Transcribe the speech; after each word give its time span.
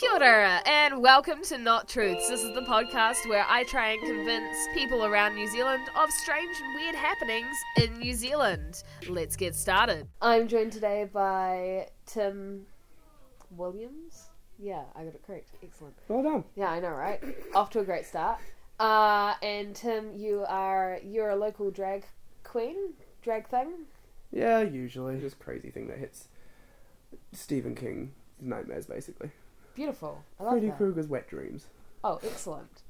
Kia 0.00 0.14
ora, 0.14 0.62
and 0.64 1.02
welcome 1.02 1.42
to 1.42 1.58
Not 1.58 1.86
Truthz. 1.86 2.26
This 2.26 2.42
is 2.42 2.54
the 2.54 2.62
podcast 2.62 3.28
where 3.28 3.44
I 3.46 3.64
try 3.64 3.90
and 3.90 4.00
convince 4.00 4.56
people 4.72 5.04
around 5.04 5.34
New 5.34 5.46
Zealand 5.46 5.90
of 5.94 6.10
strange 6.10 6.56
and 6.58 6.74
weird 6.74 6.94
happenings 6.94 7.54
in 7.76 7.98
New 7.98 8.14
Zealand. 8.14 8.82
Let's 9.10 9.36
get 9.36 9.54
started. 9.54 10.08
I'm 10.22 10.48
joined 10.48 10.72
today 10.72 11.06
by 11.12 11.88
Tim 12.06 12.64
Williams. 13.50 14.30
Yeah, 14.58 14.84
I 14.96 15.04
got 15.04 15.16
it 15.16 15.22
correct. 15.26 15.50
Excellent. 15.62 15.96
Well 16.08 16.22
done. 16.22 16.44
Yeah, 16.56 16.70
I 16.70 16.80
know, 16.80 16.92
right? 16.92 17.22
Off 17.54 17.68
to 17.70 17.80
a 17.80 17.84
great 17.84 18.06
start. 18.06 18.38
Uh, 18.78 19.34
and 19.42 19.76
Tim, 19.76 20.14
you 20.16 20.46
are 20.48 20.98
you're 21.04 21.28
a 21.28 21.36
local 21.36 21.70
drag 21.70 22.06
queen, 22.42 22.94
drag 23.20 23.48
thing. 23.48 23.84
Yeah, 24.32 24.62
usually. 24.62 25.18
This 25.18 25.34
crazy 25.34 25.68
thing 25.68 25.88
that 25.88 25.98
hits 25.98 26.28
Stephen 27.34 27.74
King 27.74 28.12
nightmares, 28.40 28.86
basically. 28.86 29.30
Beautiful. 29.80 30.22
I 30.38 30.42
love 30.42 30.52
Freddy 30.52 30.66
that. 30.66 30.76
Krueger's 30.76 31.08
wet 31.08 31.26
dreams. 31.26 31.68
Oh, 32.04 32.20
excellent. 32.22 32.82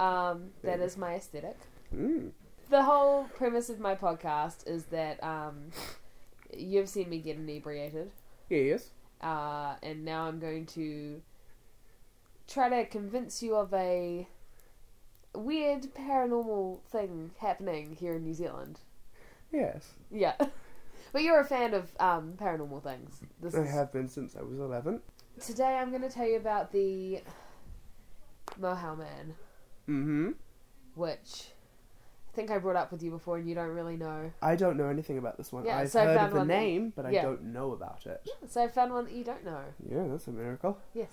Um, 0.00 0.44
that 0.64 0.80
is 0.80 0.96
my 0.96 1.12
aesthetic. 1.16 1.58
Mm. 1.94 2.30
The 2.70 2.84
whole 2.84 3.24
premise 3.36 3.68
of 3.68 3.78
my 3.80 3.94
podcast 3.94 4.66
is 4.66 4.84
that 4.84 5.22
um, 5.22 5.72
you've 6.56 6.88
seen 6.88 7.10
me 7.10 7.18
get 7.18 7.36
inebriated, 7.36 8.12
Yeah, 8.48 8.58
Yes. 8.60 8.90
uh, 9.20 9.74
and 9.82 10.06
now 10.06 10.22
I'm 10.24 10.38
going 10.38 10.64
to 10.68 11.20
try 12.46 12.70
to 12.70 12.86
convince 12.86 13.42
you 13.42 13.54
of 13.54 13.74
a 13.74 14.26
weird 15.34 15.82
paranormal 15.94 16.80
thing 16.90 17.32
happening 17.40 17.94
here 18.00 18.14
in 18.14 18.24
New 18.24 18.32
Zealand. 18.32 18.80
Yes. 19.52 19.92
Yeah. 20.10 20.36
But 21.12 21.22
you're 21.22 21.40
a 21.40 21.44
fan 21.44 21.72
of 21.72 21.90
um, 22.00 22.34
paranormal 22.38 22.82
things. 22.82 23.20
This 23.40 23.54
I 23.54 23.60
is 23.62 23.70
have 23.70 23.92
been 23.92 24.08
since 24.08 24.36
I 24.36 24.42
was 24.42 24.58
11. 24.58 25.00
Today. 25.40 25.76
I'm 25.80 25.90
going 25.90 26.02
to 26.02 26.10
tell 26.10 26.26
you 26.26 26.36
about 26.36 26.72
the 26.72 27.20
Moehau 28.60 28.96
Man, 28.98 29.34
Mm-hmm. 29.88 30.30
which 30.94 31.48
I 32.32 32.36
think 32.36 32.50
I 32.50 32.58
brought 32.58 32.76
up 32.76 32.92
with 32.92 33.02
you 33.02 33.10
before, 33.10 33.38
and 33.38 33.48
you 33.48 33.54
don't 33.54 33.70
really 33.74 33.96
know. 33.96 34.30
I 34.42 34.54
don't 34.56 34.76
know 34.76 34.88
anything 34.88 35.16
about 35.18 35.36
this 35.38 35.52
one. 35.52 35.64
Yeah, 35.64 35.78
I've 35.78 35.90
so 35.90 36.00
I 36.00 36.04
heard 36.04 36.16
found 36.16 36.26
of 36.28 36.32
the 36.34 36.38
one 36.40 36.48
that- 36.48 36.54
name, 36.60 36.92
but 36.94 37.06
I 37.06 37.10
yeah. 37.10 37.22
don't 37.22 37.44
know 37.44 37.72
about 37.72 38.06
it. 38.06 38.28
So 38.48 38.62
I 38.62 38.68
found 38.68 38.92
one 38.92 39.04
that 39.06 39.14
you 39.14 39.24
don't 39.24 39.44
know. 39.44 39.62
Yeah, 39.90 40.04
that's 40.10 40.26
a 40.28 40.32
miracle. 40.32 40.78
Yes, 40.94 41.12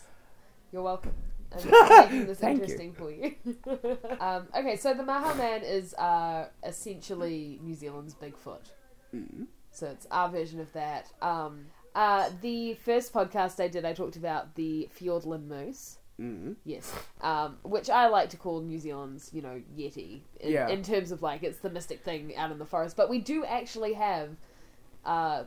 you're 0.71 0.81
welcome. 0.81 1.13
I'm 1.55 1.89
making 2.09 2.25
this 2.25 2.39
Thank 2.39 2.57
you. 2.57 2.63
interesting 2.63 2.93
for 2.93 3.11
you. 3.11 3.35
um, 4.19 4.47
okay, 4.57 4.75
so 4.75 4.93
the 4.93 5.03
Moehau 5.03 5.37
Man 5.37 5.61
is 5.63 5.93
uh, 5.93 6.47
essentially 6.65 7.59
New 7.63 7.75
Zealand's 7.75 8.13
Bigfoot. 8.15 8.71
Mm. 9.15 9.45
So 9.71 9.87
it's 9.87 10.07
our 10.11 10.27
version 10.29 10.59
of 10.59 10.71
that. 10.73 11.11
Um, 11.21 11.67
uh, 11.95 12.29
the 12.41 12.75
first 12.75 13.11
podcast 13.13 13.59
I 13.59 13.67
did, 13.67 13.85
I 13.85 13.93
talked 13.93 14.15
about 14.17 14.53
the 14.55 14.89
Fiordland 14.99 15.47
moose. 15.47 15.97
Mm. 16.19 16.55
Yes, 16.63 16.93
um, 17.21 17.57
which 17.63 17.89
I 17.89 18.07
like 18.07 18.29
to 18.29 18.38
call 18.38 18.61
New 18.61 18.79
Zealand's, 18.79 19.31
you 19.33 19.41
know, 19.41 19.61
Yeti. 19.77 20.21
In, 20.39 20.51
Yeah. 20.53 20.69
in 20.69 20.81
terms 20.83 21.11
of 21.11 21.21
like 21.21 21.43
it's 21.43 21.57
the 21.59 21.69
mystic 21.69 22.03
thing 22.05 22.35
out 22.38 22.51
in 22.51 22.59
the 22.59 22.66
forest, 22.66 22.95
but 22.95 23.09
we 23.09 23.19
do 23.19 23.43
actually 23.43 23.93
have 23.93 24.29
uh, 25.05 25.43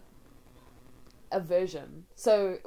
a 1.33 1.41
version. 1.41 2.05
So 2.17 2.59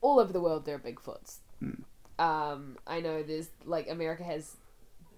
all 0.00 0.18
over 0.18 0.32
the 0.32 0.40
world 0.40 0.64
there 0.64 0.74
are 0.76 0.80
Bigfoots. 0.80 1.38
Hmm. 1.60 1.82
Um, 2.18 2.76
I 2.86 3.00
know 3.00 3.22
there's 3.22 3.48
like 3.64 3.88
America 3.88 4.24
has 4.24 4.56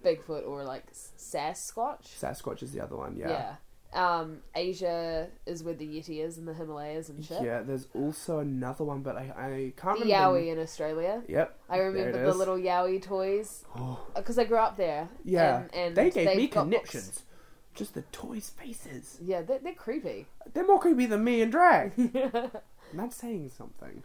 Bigfoot 0.03 0.47
or 0.47 0.63
like 0.63 0.85
Sasquatch. 0.93 2.07
Sasquatch 2.19 2.61
is 2.61 2.71
the 2.71 2.81
other 2.81 2.95
one, 2.95 3.15
yeah. 3.17 3.29
Yeah. 3.29 3.55
Um, 3.95 4.39
Asia 4.53 5.27
is 5.45 5.63
where 5.63 5.73
the 5.73 5.85
Yeti 5.87 6.21
is 6.23 6.37
in 6.37 6.45
the 6.45 6.53
Himalayas 6.53 7.07
and 7.07 7.23
shit. 7.23 7.41
Yeah, 7.41 7.61
there's 7.61 7.87
also 7.95 8.39
another 8.39 8.83
one, 8.83 9.01
but 9.01 9.15
I, 9.15 9.21
I 9.37 9.73
can't 9.81 9.97
The 9.99 10.05
remember. 10.05 10.37
Yowie 10.41 10.51
in 10.51 10.59
Australia. 10.59 11.23
Yep. 11.29 11.57
I 11.69 11.77
remember 11.77 12.11
the 12.23 12.27
is. 12.29 12.35
little 12.35 12.57
Yowie 12.57 13.01
toys 13.01 13.63
Oh, 13.75 14.05
because 14.13 14.37
I 14.37 14.43
grew 14.43 14.57
up 14.57 14.75
there. 14.75 15.07
yeah. 15.23 15.61
and, 15.61 15.73
and 15.73 15.95
they 15.95 16.09
gave 16.09 16.35
me 16.37 16.47
got 16.47 16.69
books. 16.69 17.23
Just 17.73 17.93
the 17.93 18.01
toys' 18.11 18.49
faces. 18.49 19.17
Yeah, 19.21 19.41
they're, 19.41 19.59
they're 19.59 19.73
creepy. 19.73 20.25
They're 20.53 20.67
more 20.67 20.79
creepy 20.79 21.05
than 21.05 21.23
me 21.23 21.41
and 21.41 21.51
drag. 21.51 21.93
That's 22.93 23.15
saying 23.15 23.51
something. 23.57 24.03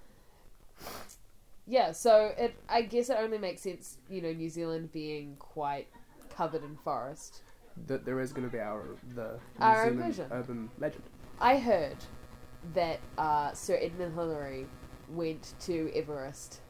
yeah, 1.67 1.93
so 1.93 2.33
it 2.39 2.55
I 2.69 2.83
guess 2.83 3.11
it 3.11 3.17
only 3.19 3.39
makes 3.39 3.63
sense, 3.63 3.99
you 4.09 4.23
know, 4.23 4.33
New 4.33 4.49
Zealand 4.49 4.93
being 4.93 5.37
quite 5.39 5.89
covered 6.35 6.65
in 6.65 6.77
forest. 6.77 7.43
That 7.87 8.05
there 8.05 8.21
is 8.21 8.33
going 8.33 8.49
to 8.49 8.53
be 8.53 8.61
our 8.61 8.83
the 9.15 9.39
Our 9.61 9.91
Zealand 9.91 9.99
version. 10.15 10.27
urban 10.31 10.71
legend. 10.79 11.03
I 11.41 11.59
heard 11.59 11.97
that 12.75 13.01
uh, 13.17 13.53
Sir 13.53 13.79
Edmund 13.81 14.15
Hillary 14.15 14.67
went 15.09 15.55
to 15.61 15.91
Everest 15.95 16.61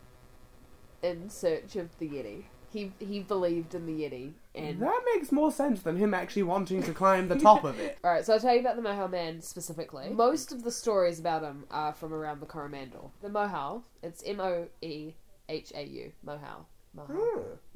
in 1.03 1.29
search 1.31 1.77
of 1.77 1.97
the 1.99 2.09
Yeti. 2.09 2.45
He 2.73 2.93
he 3.01 3.19
believed 3.21 3.75
in 3.75 3.87
the 3.87 3.93
Yeti, 4.05 4.33
and 4.55 4.81
That 4.81 5.03
makes 5.15 5.33
more 5.33 5.51
sense 5.51 5.81
than 5.83 5.97
him 5.97 6.15
actually 6.15 6.45
wanting 6.45 6.85
to 6.85 6.93
climb 6.93 7.27
the 7.27 7.35
top 7.49 7.65
of 7.65 7.81
it. 7.81 7.99
Alright, 8.05 8.25
so 8.25 8.35
I'll 8.35 8.41
tell 8.41 8.55
you 8.55 8.61
about 8.61 8.77
the 8.77 8.83
Moehau 8.83 9.11
Man 9.11 9.43
specifically. 9.43 10.11
Most 10.11 10.53
of 10.53 10.63
the 10.63 10.71
stories 10.71 11.19
about 11.19 11.43
him 11.43 11.65
are 11.71 11.93
from 11.93 12.15
around 12.15 12.39
the 12.41 12.47
Coromandel. 12.47 13.13
The 13.23 13.29
Moehau, 13.29 13.83
it's 14.05 14.23
M 14.25 14.39
O 14.39 14.69
E 14.81 15.15
H 15.49 15.73
A 15.75 15.83
U. 15.83 16.13
Moehau. 16.25 16.67
Moehau. 16.97 17.07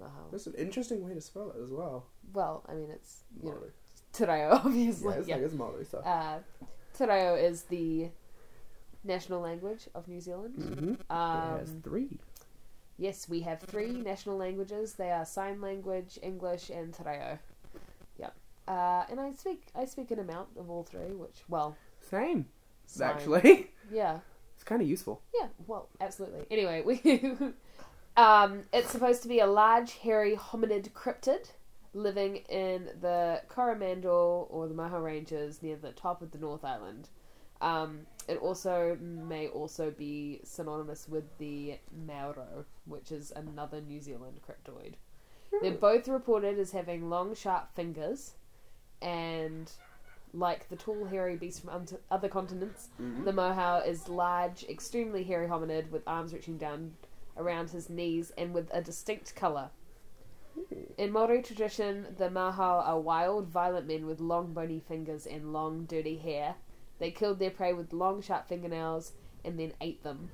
Hmm, 0.01 0.05
that's 0.33 0.47
an 0.47 0.55
interesting 0.55 1.05
way 1.07 1.15
to 1.15 1.21
spell 1.21 1.51
it 1.51 1.63
as 1.63 1.71
well. 1.71 2.07
Well, 2.33 2.65
I 2.69 2.75
mean, 2.75 2.91
it's, 2.91 3.23
you 3.41 3.49
know, 3.51 3.55
Maori. 3.57 3.71
Te 4.13 4.25
Reo, 4.25 4.51
obviously. 4.65 5.13
Yeah, 5.15 5.19
it's 5.21 5.29
Yeah. 5.29 5.35
like 5.37 5.45
it's 5.45 5.55
Maori 5.55 5.85
stuff. 5.85 6.07
Uh, 6.07 6.39
Te 6.97 7.05
Reo 7.07 7.35
is 7.35 7.63
the 7.65 8.11
national 9.05 9.41
language 9.41 9.89
of 9.95 10.09
New 10.09 10.21
Zealand. 10.21 10.55
mm-hmm. 10.59 10.93
it 10.93 11.07
has 11.11 11.71
Um, 11.71 11.81
three. 11.83 12.19
yes, 12.97 13.29
we 13.29 13.41
have 13.43 13.61
three 13.61 13.93
national 13.93 14.37
languages. 14.37 14.95
They 14.95 15.11
are 15.11 15.25
sign 15.25 15.61
language, 15.61 16.19
English, 16.23 16.71
and 16.71 16.93
Te 16.95 17.03
Reo. 17.05 17.39
Yep. 18.19 18.35
Uh, 18.67 19.05
and 19.11 19.21
I 19.21 19.31
speak 19.33 19.67
I 19.75 19.85
speak 19.85 20.11
an 20.11 20.19
amount 20.21 20.49
of 20.57 20.71
all 20.71 20.83
three, 20.85 21.13
which, 21.13 21.43
well, 21.49 21.77
Same, 22.01 22.47
sign- 22.87 23.11
actually. 23.11 23.71
Yeah. 23.91 24.21
it's 24.55 24.65
kind 24.65 24.81
of 24.81 24.89
useful. 24.89 25.21
Yeah, 25.39 25.49
well, 25.67 25.89
absolutely. 26.01 26.47
Anyway, 26.51 26.83
we 26.83 26.97
um, 28.17 28.63
it's 28.73 28.91
supposed 28.91 29.23
to 29.23 29.29
be 29.29 29.41
a 29.41 29.47
large, 29.47 29.93
hairy 29.99 30.37
hominid 30.37 30.93
cryptid 30.93 31.51
living 31.93 32.37
in 32.49 32.91
the 33.01 33.41
Coromandel 33.49 34.49
or 34.51 34.67
the 34.69 34.75
Moehau 34.75 35.03
Ranges 35.03 35.63
near 35.63 35.77
the 35.77 35.93
top 35.93 36.23
of 36.23 36.33
the 36.33 36.39
North 36.39 36.65
Island. 36.65 37.09
Um, 37.61 38.01
it 38.29 38.39
also 38.39 38.97
may 39.01 39.49
also 39.49 39.91
be 39.91 40.41
synonymous 40.45 41.09
with 41.09 41.25
the 41.39 41.79
Maero, 42.07 42.65
which 42.87 43.13
is 43.13 43.33
another 43.35 43.81
New 43.81 44.01
Zealand 44.01 44.41
cryptoid. 44.47 44.95
They're 45.63 45.71
both 45.73 46.09
reported 46.09 46.59
as 46.59 46.73
having 46.73 47.09
long, 47.09 47.35
sharp 47.35 47.75
fingers, 47.77 48.35
and 49.01 49.71
like 50.33 50.69
the 50.69 50.75
tall, 50.75 51.05
hairy 51.05 51.37
beasts 51.37 51.61
from 51.61 51.87
other 52.11 52.29
continents, 52.29 52.89
Mhm. 53.01 53.25
the 53.25 53.33
Moehau 53.33 53.87
is 53.87 54.09
large, 54.09 54.65
extremely 54.65 55.23
hairy 55.23 55.47
hominid 55.47 55.91
with 55.91 56.03
arms 56.09 56.35
reaching 56.35 56.59
down 56.59 56.97
around 57.37 57.71
his 57.71 57.89
knees 57.91 58.33
and 58.39 58.53
with 58.55 58.69
a 58.73 58.81
distinct 58.81 59.35
colour. 59.35 59.71
In 60.97 61.11
Maori 61.11 61.43
tradition, 61.43 62.07
the 62.17 62.29
Moehau 62.29 62.87
are 62.87 63.01
wild, 63.01 63.49
violent 63.49 63.87
men 63.89 64.07
with 64.07 64.21
long, 64.21 64.53
bony 64.53 64.81
fingers 64.87 65.27
and 65.27 65.53
long, 65.53 65.85
dirty 65.85 66.17
hair. 66.17 66.55
They 67.01 67.11
killed 67.11 67.41
their 67.41 67.51
prey 67.51 67.73
with 67.73 67.93
long, 67.93 68.23
sharp 68.23 68.47
fingernails 68.49 69.13
and 69.45 69.59
then 69.59 69.73
ate 69.81 70.03
them. 70.05 70.31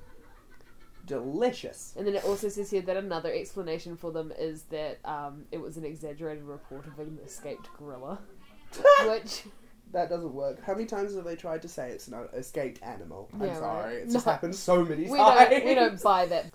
Delicious. 1.07 1.93
And 1.97 2.05
then 2.05 2.15
it 2.15 2.23
also 2.23 2.47
says 2.49 2.69
here 2.69 2.81
that 2.83 2.95
another 2.95 3.33
explanation 3.33 3.97
for 3.97 4.11
them 4.11 4.31
is 4.37 4.63
that 4.65 4.99
um, 5.03 5.45
it 5.51 5.59
was 5.59 5.75
an 5.77 5.83
exaggerated 5.85 6.43
report 6.43 6.85
of 6.85 6.99
an 6.99 7.17
escaped 7.25 7.67
gorilla. 7.77 8.19
Which, 9.07 9.43
That 9.91 10.09
doesn't 10.09 10.33
work. 10.33 10.63
How 10.63 10.73
many 10.73 10.85
times 10.85 11.15
have 11.15 11.25
they 11.25 11.35
tried 11.35 11.63
to 11.63 11.67
say 11.67 11.89
it's 11.89 12.07
an 12.07 12.27
escaped 12.33 12.81
animal? 12.83 13.29
I'm 13.33 13.41
Yeah, 13.47 13.55
sorry, 13.57 13.83
right. 13.95 14.03
it's 14.03 14.13
just 14.13 14.25
happened 14.25 14.55
so 14.55 14.85
many 14.85 15.09
we 15.09 15.17
times. 15.17 15.49
don't, 15.49 15.65
we 15.65 15.73
don't 15.75 16.01
buy 16.03 16.27
that. 16.27 16.53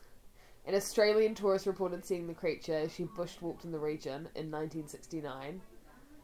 An 0.67 0.75
Australian 0.75 1.35
tourist 1.35 1.67
reported 1.67 2.05
seeing 2.05 2.27
the 2.27 2.35
creature 2.35 2.75
as 2.75 2.93
she 2.93 3.05
bushwalked 3.05 3.65
in 3.65 3.71
the 3.73 3.79
region 3.79 4.29
in 4.35 4.51
1969. 4.51 5.61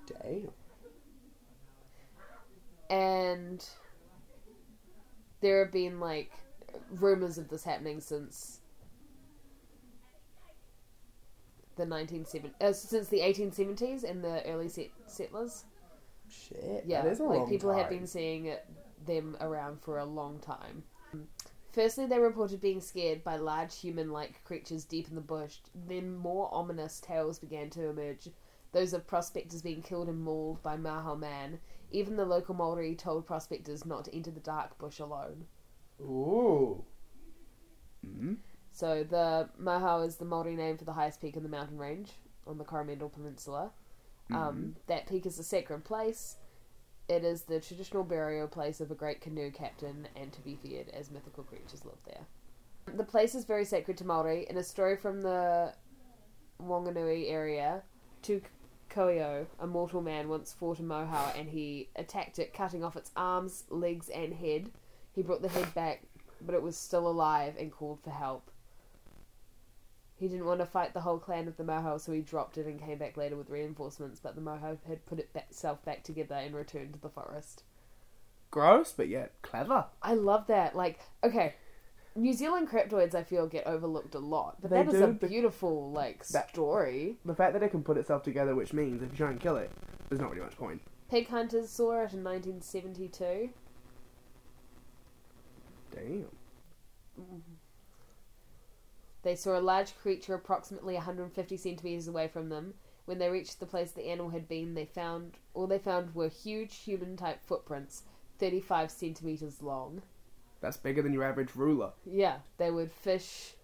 Damn. 0.06 0.50
and 2.90 3.64
there 5.40 5.64
have 5.64 5.72
been 5.72 5.98
like 6.00 6.32
rumors 6.90 7.38
of 7.38 7.48
this 7.48 7.64
happening 7.64 8.00
since 8.00 8.60
the 11.76 11.84
1970s, 11.84 12.50
uh, 12.60 12.72
since 12.72 13.08
the 13.08 13.20
1870s 13.20 14.04
and 14.04 14.22
the 14.22 14.44
early 14.46 14.68
set- 14.68 14.90
settlers. 15.06 15.64
Shit. 16.28 16.84
Yeah, 16.86 17.02
that 17.02 17.12
is 17.12 17.20
a 17.20 17.24
like 17.24 17.48
people 17.48 17.70
time. 17.70 17.78
have 17.78 17.88
been 17.88 18.06
seeing 18.06 18.46
it, 18.46 18.66
them 19.06 19.36
around 19.40 19.80
for 19.82 19.98
a 19.98 20.04
long 20.04 20.38
time. 20.40 20.82
Firstly, 21.72 22.06
they 22.06 22.18
reported 22.18 22.60
being 22.60 22.82
scared 22.82 23.24
by 23.24 23.36
large 23.36 23.78
human-like 23.78 24.44
creatures 24.44 24.84
deep 24.84 25.08
in 25.08 25.14
the 25.14 25.22
bush. 25.22 25.56
Then 25.74 26.14
more 26.14 26.50
ominous 26.52 27.00
tales 27.00 27.38
began 27.38 27.70
to 27.70 27.88
emerge. 27.88 28.28
Those 28.72 28.92
of 28.92 29.06
prospectors 29.06 29.62
being 29.62 29.82
killed 29.82 30.08
and 30.08 30.22
mauled 30.22 30.62
by 30.62 30.76
Moehau 30.76 31.18
Man. 31.18 31.58
Even 31.90 32.16
the 32.16 32.24
local 32.24 32.54
Maori 32.54 32.94
told 32.94 33.26
prospectors 33.26 33.86
not 33.86 34.04
to 34.04 34.14
enter 34.14 34.30
the 34.30 34.40
dark 34.40 34.78
bush 34.78 34.98
alone. 34.98 35.46
Ooh. 36.00 36.84
So 38.72 39.04
the 39.04 39.48
Moehau 39.60 40.06
is 40.06 40.16
the 40.16 40.24
Māori 40.24 40.56
name 40.56 40.76
for 40.76 40.84
the 40.84 40.92
highest 40.92 41.20
peak 41.20 41.36
in 41.36 41.42
the 41.42 41.48
mountain 41.48 41.78
range 41.78 42.12
on 42.46 42.58
the 42.58 42.64
Coromandel 42.64 43.10
Peninsula. 43.10 43.70
Um, 44.30 44.76
that 44.86 45.06
peak 45.06 45.26
is 45.26 45.38
a 45.38 45.44
sacred 45.44 45.84
place. 45.84 46.36
It 47.08 47.24
is 47.24 47.42
the 47.42 47.60
traditional 47.60 48.04
burial 48.04 48.48
place 48.48 48.80
of 48.80 48.90
a 48.90 48.94
great 48.94 49.20
canoe 49.20 49.50
captain 49.50 50.08
and 50.16 50.32
to 50.32 50.40
be 50.40 50.56
feared 50.56 50.88
as 50.90 51.10
mythical 51.10 51.42
creatures 51.42 51.84
live 51.84 51.98
there. 52.06 52.26
The 52.94 53.04
place 53.04 53.34
is 53.34 53.44
very 53.44 53.64
sacred 53.64 53.96
to 53.98 54.04
Maori. 54.06 54.46
In 54.48 54.56
a 54.56 54.62
story 54.62 54.96
from 54.96 55.22
the 55.22 55.74
Wanganui 56.60 57.30
area, 57.30 57.82
Tukoio, 58.22 59.46
a 59.58 59.66
mortal 59.66 60.00
man, 60.00 60.28
once 60.28 60.52
fought 60.52 60.78
a 60.78 60.82
moehau 60.82 61.38
and 61.38 61.48
he 61.48 61.88
attacked 61.96 62.38
it, 62.38 62.54
cutting 62.54 62.84
off 62.84 62.96
its 62.96 63.10
arms, 63.16 63.64
legs, 63.68 64.08
and 64.08 64.34
head. 64.34 64.70
He 65.12 65.22
brought 65.22 65.42
the 65.42 65.48
head 65.48 65.74
back, 65.74 66.02
but 66.40 66.54
it 66.54 66.62
was 66.62 66.76
still 66.76 67.08
alive 67.08 67.56
and 67.58 67.72
called 67.72 68.00
for 68.02 68.10
help. 68.10 68.50
He 70.16 70.28
didn't 70.28 70.46
want 70.46 70.60
to 70.60 70.66
fight 70.66 70.94
the 70.94 71.00
whole 71.00 71.18
clan 71.18 71.48
of 71.48 71.56
the 71.56 71.64
Moehau, 71.64 72.00
so 72.00 72.12
he 72.12 72.20
dropped 72.20 72.56
it 72.56 72.66
and 72.66 72.80
came 72.80 72.98
back 72.98 73.16
later 73.16 73.36
with 73.36 73.50
reinforcements, 73.50 74.20
but 74.20 74.34
the 74.36 74.40
Moehau 74.40 74.76
had 74.86 75.04
put 75.04 75.18
itself 75.18 75.84
back 75.84 76.04
together 76.04 76.36
and 76.36 76.54
returned 76.54 76.92
to 76.94 77.00
the 77.00 77.08
forest. 77.08 77.64
Gross, 78.50 78.92
but 78.92 79.08
yet 79.08 79.32
clever. 79.42 79.86
I 80.02 80.14
love 80.14 80.46
that. 80.46 80.76
Like, 80.76 81.00
okay, 81.24 81.54
New 82.14 82.34
Zealand 82.34 82.68
cryptoids, 82.68 83.14
I 83.14 83.24
feel, 83.24 83.46
get 83.48 83.66
overlooked 83.66 84.14
a 84.14 84.18
lot, 84.20 84.58
but 84.60 84.70
They 84.70 84.82
that 84.82 84.94
is 84.94 85.00
a 85.00 85.06
do, 85.08 85.12
but 85.14 85.30
beautiful, 85.30 85.90
like, 85.90 86.24
that- 86.28 86.50
story. 86.50 87.16
The 87.24 87.34
fact 87.34 87.54
that 87.54 87.62
it 87.62 87.70
can 87.70 87.82
put 87.82 87.96
itself 87.96 88.22
together, 88.22 88.54
which 88.54 88.72
means 88.72 89.02
if 89.02 89.10
you 89.10 89.16
try 89.16 89.30
and 89.30 89.40
kill 89.40 89.56
it, 89.56 89.70
there's 90.08 90.20
not 90.20 90.30
really 90.30 90.42
much 90.42 90.56
point. 90.56 90.82
Pig 91.10 91.28
hunters 91.28 91.70
saw 91.70 91.92
it 92.02 92.12
in 92.12 92.22
1972. 92.22 93.50
Damn. 95.90 96.26
Mm-hmm. 97.20 97.54
They 99.22 99.36
saw 99.36 99.58
a 99.58 99.60
large 99.60 99.96
creature 99.96 100.34
approximately 100.34 100.94
150 100.94 101.56
centimeters 101.56 102.08
away 102.08 102.28
from 102.28 102.48
them. 102.48 102.74
When 103.04 103.18
they 103.18 103.28
reached 103.28 103.60
the 103.60 103.66
place 103.66 103.92
the 103.92 104.08
animal 104.08 104.30
had 104.30 104.48
been, 104.48 104.74
they 104.74 104.84
found 104.84 105.38
all 105.54 105.66
they 105.66 105.78
found 105.78 106.14
were 106.14 106.28
huge 106.28 106.76
human-type 106.78 107.40
footprints, 107.44 108.02
35 108.38 108.90
centimeters 108.90 109.62
long. 109.62 110.02
That's 110.60 110.76
bigger 110.76 111.02
than 111.02 111.12
your 111.12 111.24
average 111.24 111.54
ruler. 111.56 111.92
Yeah, 112.04 112.38
they 112.58 112.70
would 112.70 112.92
fish, 112.92 113.54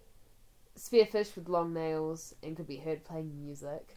spearfish 0.77 1.35
with 1.35 1.49
long 1.49 1.73
nails, 1.73 2.35
and 2.43 2.55
could 2.57 2.67
be 2.67 2.77
heard 2.77 3.05
playing 3.05 3.37
music. 3.41 3.95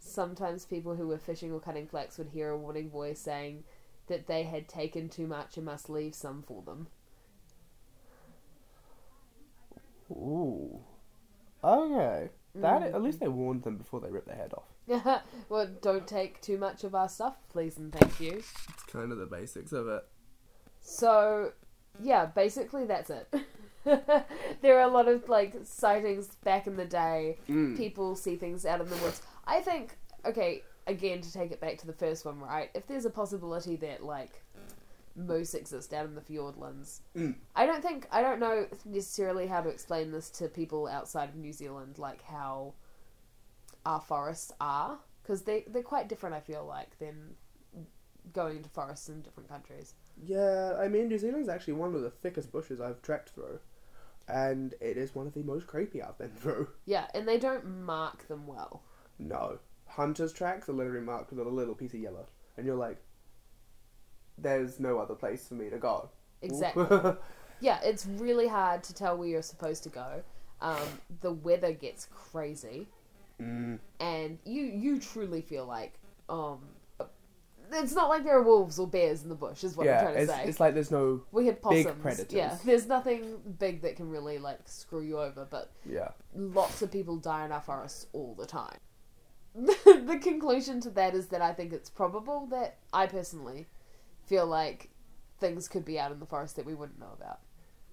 Sometimes 0.00 0.64
people 0.64 0.96
who 0.96 1.06
were 1.06 1.18
fishing 1.18 1.52
or 1.52 1.60
cutting 1.60 1.86
flax 1.86 2.18
would 2.18 2.28
hear 2.28 2.50
a 2.50 2.58
warning 2.58 2.90
voice 2.90 3.20
saying 3.20 3.64
that 4.08 4.26
they 4.26 4.42
had 4.42 4.68
taken 4.68 5.08
too 5.08 5.26
much 5.26 5.56
and 5.56 5.66
must 5.66 5.90
leave 5.90 6.14
some 6.14 6.42
for 6.42 6.62
them. 6.62 6.88
Ooh. 10.10 10.80
Okay. 11.62 12.30
That 12.54 12.82
at 12.82 13.02
least 13.02 13.20
they 13.20 13.28
warned 13.28 13.62
them 13.62 13.76
before 13.76 14.00
they 14.00 14.10
ripped 14.10 14.26
their 14.26 14.36
head 14.36 14.52
off. 14.54 15.22
well, 15.48 15.68
don't 15.80 16.06
take 16.06 16.40
too 16.40 16.58
much 16.58 16.82
of 16.82 16.94
our 16.94 17.08
stuff, 17.08 17.36
please 17.48 17.78
and 17.78 17.92
thank 17.92 18.20
you. 18.20 18.38
It's 18.38 18.82
kind 18.90 19.12
of 19.12 19.18
the 19.18 19.26
basics 19.26 19.72
of 19.72 19.86
it. 19.86 20.02
So, 20.80 21.52
yeah, 22.02 22.26
basically 22.26 22.86
that's 22.86 23.10
it. 23.10 23.32
there 23.84 24.78
are 24.78 24.88
a 24.88 24.88
lot 24.88 25.06
of 25.06 25.28
like 25.28 25.54
sightings 25.62 26.28
back 26.44 26.66
in 26.66 26.76
the 26.76 26.84
day. 26.84 27.38
Mm. 27.48 27.76
People 27.76 28.16
see 28.16 28.36
things 28.36 28.66
out 28.66 28.80
in 28.80 28.88
the 28.88 28.96
woods. 28.96 29.22
I 29.46 29.60
think, 29.60 29.96
okay, 30.24 30.62
again 30.86 31.20
to 31.20 31.32
take 31.32 31.52
it 31.52 31.60
back 31.60 31.78
to 31.78 31.86
the 31.86 31.92
first 31.92 32.24
one, 32.24 32.40
right? 32.40 32.70
If 32.74 32.86
there's 32.86 33.04
a 33.04 33.10
possibility 33.10 33.76
that 33.76 34.04
like 34.04 34.42
moose 35.26 35.54
exist 35.54 35.90
down 35.90 36.06
in 36.06 36.14
the 36.14 36.20
fjordlands, 36.20 37.00
Mm. 37.14 37.36
I 37.54 37.66
don't 37.66 37.82
think 37.82 38.06
I 38.10 38.22
don't 38.22 38.40
know 38.40 38.66
necessarily 38.84 39.46
how 39.46 39.60
to 39.60 39.68
explain 39.68 40.12
this 40.12 40.30
to 40.30 40.48
people 40.48 40.86
outside 40.86 41.28
of 41.28 41.36
New 41.36 41.52
Zealand, 41.52 41.98
like 41.98 42.22
how 42.22 42.74
our 43.86 44.00
forests 44.00 44.52
are, 44.60 44.98
because 45.22 45.42
they 45.42 45.64
they're 45.68 45.82
quite 45.82 46.08
different. 46.08 46.34
I 46.34 46.40
feel 46.40 46.64
like 46.64 46.98
than 46.98 47.36
going 48.32 48.58
into 48.58 48.68
forests 48.68 49.08
in 49.08 49.22
different 49.22 49.48
countries. 49.48 49.94
Yeah, 50.22 50.76
I 50.78 50.88
mean, 50.88 51.08
New 51.08 51.18
Zealand's 51.18 51.48
actually 51.48 51.72
one 51.74 51.94
of 51.94 52.02
the 52.02 52.10
thickest 52.10 52.52
bushes 52.52 52.80
I've 52.80 53.02
trekked 53.02 53.30
through. 53.30 53.60
And 54.28 54.74
it 54.80 54.96
is 54.96 55.14
one 55.14 55.26
of 55.26 55.34
the 55.34 55.42
most 55.42 55.66
creepy 55.66 56.00
I've 56.02 56.18
been 56.18 56.30
through. 56.30 56.68
Yeah, 56.86 57.08
and 57.14 57.26
they 57.26 57.38
don't 57.38 57.66
mark 57.82 58.28
them 58.28 58.46
well. 58.46 58.82
No. 59.18 59.58
Hunter's 59.86 60.32
tracks 60.32 60.68
are 60.68 60.72
literally 60.72 61.00
marked 61.00 61.30
with 61.32 61.44
a 61.44 61.50
little 61.50 61.74
piece 61.74 61.94
of 61.94 62.00
yellow. 62.00 62.26
And 62.56 62.64
you're 62.64 62.76
like, 62.76 62.98
there's 64.40 64.80
no 64.80 64.98
other 64.98 65.14
place 65.14 65.48
for 65.48 65.54
me 65.54 65.70
to 65.70 65.78
go. 65.78 66.08
Exactly. 66.42 66.86
yeah, 67.60 67.80
it's 67.82 68.06
really 68.06 68.48
hard 68.48 68.82
to 68.84 68.94
tell 68.94 69.16
where 69.16 69.28
you're 69.28 69.42
supposed 69.42 69.82
to 69.84 69.88
go. 69.88 70.22
Um, 70.60 71.00
the 71.20 71.32
weather 71.32 71.72
gets 71.72 72.06
crazy, 72.06 72.88
mm. 73.40 73.78
and 73.98 74.38
you 74.44 74.62
you 74.62 75.00
truly 75.00 75.40
feel 75.40 75.64
like 75.64 75.94
um, 76.28 76.58
it's 77.72 77.94
not 77.94 78.08
like 78.08 78.24
there 78.24 78.36
are 78.36 78.42
wolves 78.42 78.78
or 78.78 78.86
bears 78.86 79.22
in 79.22 79.28
the 79.28 79.34
bush. 79.34 79.64
Is 79.64 79.76
what 79.76 79.88
I'm 79.88 80.02
trying 80.02 80.14
to 80.14 80.20
it's, 80.22 80.32
say. 80.32 80.44
it's 80.44 80.60
like 80.60 80.74
there's 80.74 80.90
no. 80.90 81.22
we 81.32 81.44
big 81.44 81.62
possums. 81.62 82.02
predators. 82.02 82.32
Yeah, 82.32 82.58
there's 82.64 82.86
nothing 82.86 83.38
big 83.58 83.82
that 83.82 83.96
can 83.96 84.10
really 84.10 84.38
like 84.38 84.60
screw 84.66 85.02
you 85.02 85.18
over, 85.20 85.46
but 85.48 85.70
Yeah. 85.88 86.08
lots 86.34 86.82
of 86.82 86.90
people 86.90 87.16
die 87.16 87.44
in 87.44 87.52
our 87.52 87.60
forests 87.60 88.06
all 88.12 88.34
the 88.38 88.46
time. 88.46 88.78
the 89.54 90.18
conclusion 90.22 90.80
to 90.80 90.90
that 90.90 91.14
is 91.14 91.26
that 91.28 91.42
I 91.42 91.52
think 91.52 91.72
it's 91.72 91.90
probable 91.90 92.46
that 92.46 92.78
I 92.92 93.06
personally 93.06 93.66
feel 94.30 94.46
like 94.46 94.88
things 95.40 95.66
could 95.66 95.84
be 95.84 95.98
out 95.98 96.12
in 96.12 96.20
the 96.20 96.24
forest 96.26 96.54
that 96.54 96.64
we 96.64 96.72
wouldn't 96.72 97.00
know 97.00 97.12
about. 97.20 97.40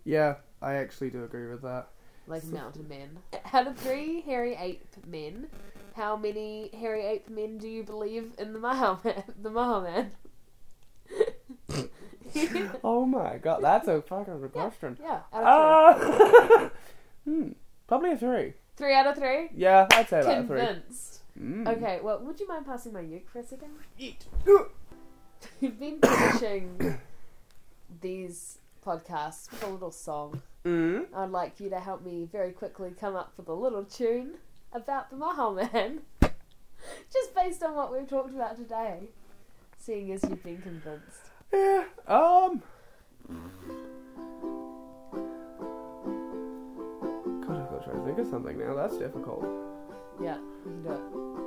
Yeah, 0.06 0.36
I 0.62 0.76
actually 0.76 1.10
do 1.10 1.24
agree 1.24 1.48
with 1.48 1.64
that. 1.64 1.88
Like 2.28 2.44
So- 2.44 2.54
mountain 2.54 2.88
men. 2.88 3.18
Out 3.52 3.66
of 3.66 3.76
three 3.78 4.22
hairy 4.22 4.56
ape 4.56 4.86
men, 5.08 5.48
how 5.96 6.16
many 6.16 6.70
hairy 6.80 7.04
ape 7.06 7.28
men 7.28 7.58
do 7.58 7.68
you 7.68 7.84
believe 7.84 8.34
in 8.38 8.54
the 8.54 8.60
Mahaman? 8.60 9.24
The 9.42 9.50
Mahaman? 9.50 10.12
oh 12.84 13.06
my 13.06 13.38
god, 13.38 13.64
that's 13.64 13.88
a 13.88 14.02
fucking 14.04 14.40
good 14.40 14.54
question. 14.54 14.98
yeah, 15.02 15.22
out 15.34 15.96
of 15.96 16.02
three. 16.02 16.12
Ah! 16.20 16.70
hmm, 17.26 17.50
probably 17.88 18.12
a 18.12 18.18
three. 18.18 18.54
Three 18.76 18.94
out 18.94 19.08
of 19.08 19.16
three? 19.18 19.50
Yeah, 19.56 19.88
I'd 19.92 20.08
say 20.08 20.20
about 20.20 20.38
a 20.44 20.44
three. 20.44 20.60
Convinced. 20.60 21.22
Mm. 21.42 21.68
Okay, 21.68 22.00
well, 22.04 22.20
would 22.20 22.40
you 22.40 22.48
mind 22.48 22.66
passing 22.68 22.94
my 22.94 23.02
uke 23.02 23.30
for 23.30 23.40
a 23.40 23.44
second? 23.44 23.70
Eat. 23.98 24.26
You've 25.62 25.80
been 25.80 26.00
finishing 26.00 27.00
these 28.02 28.60
podcasts 28.86 29.52
with 29.52 29.64
a 29.64 29.68
little 29.68 29.92
song. 29.92 30.42
Mm. 30.66 31.06
I'd 31.14 31.30
like 31.30 31.60
you 31.60 31.70
to 31.70 31.80
help 31.80 32.04
me 32.04 32.28
very 32.32 32.52
quickly 32.52 32.94
come 33.00 33.16
up 33.16 33.34
with 33.38 33.48
a 33.48 33.54
little 33.54 33.84
tune 33.84 34.36
about 34.74 35.10
the 35.10 35.16
Mahaman. 35.16 36.00
Just 37.12 37.36
based 37.36 37.64
on 37.64 37.76
what 37.76 37.92
we've 37.92 38.08
talked 38.08 38.34
about 38.34 38.58
today. 38.58 39.10
Seeing 39.78 40.12
as 40.12 40.24
you've 40.24 40.44
been 40.44 40.62
convinced. 40.62 41.32
Yeah. 41.54 41.86
Um. 42.08 42.62
God, 47.42 47.62
I've 47.62 47.70
got 47.70 47.80
to 47.80 47.86
try 47.86 47.94
to 47.94 48.06
think 48.06 48.20
of 48.20 48.28
something 48.28 48.58
now. 48.58 48.74
That's 48.74 48.98
difficult. 48.98 49.46
Yeah, 50.22 50.38
you 50.38 50.62
can 50.64 50.84
do 50.84 50.92
it. 50.92 51.47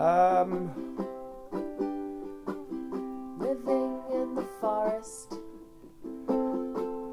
Um. 0.00 0.72
Living 3.38 4.00
in 4.10 4.34
the 4.34 4.46
forest 4.58 5.34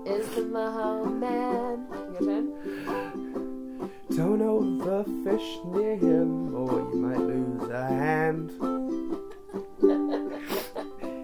is 0.05 0.25
the. 0.29 0.47
Your 2.13 2.21
turn. 2.23 2.45
Don't 4.15 4.39
overfish 4.39 5.65
near 5.75 5.97
him, 5.97 6.55
or 6.55 6.79
you 6.89 6.95
might 6.95 7.19
lose 7.19 7.69
a 7.71 7.87
hand. 7.87 8.51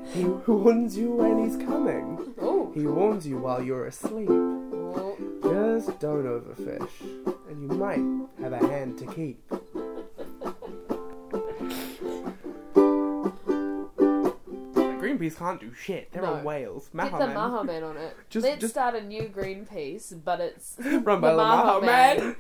he 0.13 0.25
warns 0.25 0.98
you 0.98 1.12
when 1.13 1.46
he's 1.46 1.55
coming. 1.55 2.34
Oh. 2.41 2.74
He 2.74 2.86
warns 2.86 3.25
you 3.25 3.38
while 3.38 3.63
you're 3.63 3.86
asleep. 3.86 4.27
oh. 4.29 5.17
Just 5.43 5.98
don't 6.01 6.25
overfish, 6.25 6.91
and 7.50 7.62
you 7.62 7.70
might 7.77 8.03
have 8.41 8.51
a 8.51 8.67
hand 8.67 8.98
to 9.00 9.05
keep. 9.05 9.41
Greenpeace 15.30 15.38
can't 15.38 15.60
do 15.60 15.74
shit. 15.74 16.12
They're 16.12 16.22
No. 16.24 16.34
on 16.36 16.44
whales. 16.44 16.89
Get 16.96 17.12
the 17.12 17.18
Mahaman. 17.18 17.34
Mahaman 17.36 17.84
on 17.89 17.98
it. 17.98 18.15
Just- 18.30 18.44
Let's 18.46 18.62
just- 18.62 18.74
start 18.74 18.96
a 18.96 19.01
new 19.01 19.24
Greenpeace, 19.24 20.13
but 20.24 20.39
it's 20.39 20.75
Run 20.80 21.22
by 21.22 21.32
the 21.34 21.38
Mahaman. 21.39 22.36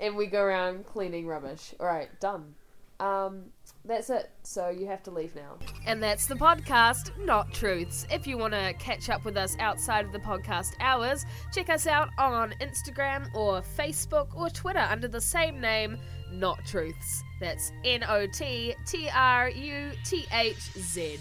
and 0.00 0.16
we 0.16 0.26
go 0.26 0.42
around 0.42 0.86
cleaning 0.86 1.26
rubbish. 1.26 1.74
All 1.80 1.86
right, 1.86 2.08
done. 2.20 2.54
Um, 3.00 3.44
that's 3.84 4.10
it. 4.10 4.28
So 4.42 4.70
you 4.70 4.86
have 4.86 5.04
to 5.04 5.12
leave 5.12 5.36
now. 5.36 5.56
And 5.86 6.02
that's 6.02 6.26
the 6.26 6.34
podcast, 6.34 7.16
Not 7.24 7.52
Truthz. 7.52 8.04
If 8.12 8.26
you 8.26 8.36
want 8.36 8.54
to 8.54 8.72
catch 8.80 9.08
up 9.08 9.24
with 9.24 9.36
us 9.36 9.56
outside 9.60 10.04
of 10.04 10.10
the 10.12 10.18
podcast 10.18 10.72
hours, 10.80 11.24
check 11.54 11.70
us 11.70 11.86
out 11.86 12.08
on 12.18 12.52
Instagram 12.60 13.32
or 13.36 13.62
Facebook 13.78 14.34
or 14.36 14.50
Twitter 14.50 14.80
under 14.80 15.06
the 15.06 15.20
same 15.20 15.60
name, 15.60 15.96
Not 16.32 16.58
Truthz. 16.64 17.20
That's 17.40 17.70
N 17.84 18.02
O 18.08 18.26
T 18.26 18.74
T 18.84 19.08
R 19.14 19.48
U 19.48 19.92
T 20.04 20.26
H 20.32 20.58
Z. 20.76 21.18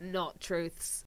Not 0.00 0.40
Truthz. 0.40 1.04